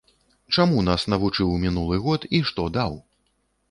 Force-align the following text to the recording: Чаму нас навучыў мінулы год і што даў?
Чаму 0.55 0.85
нас 0.87 1.05
навучыў 1.15 1.53
мінулы 1.69 2.03
год 2.09 2.29
і 2.39 2.45
што 2.53 2.71
даў? 2.81 3.03